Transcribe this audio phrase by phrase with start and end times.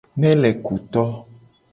[0.21, 1.03] Melekuto.